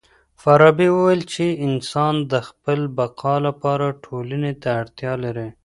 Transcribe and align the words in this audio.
فارابي 0.41 0.87
وويل 0.93 1.21
چي 1.33 1.47
انسان 1.67 2.13
د 2.31 2.33
خپل 2.47 2.79
بقا 2.97 3.35
لپاره 3.47 3.97
ټولني 4.03 4.53
ته 4.61 4.69
اړتيا 4.81 5.13
لري. 5.23 5.49